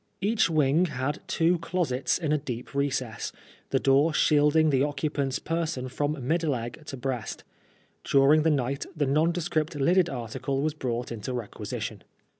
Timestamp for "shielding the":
4.15-4.81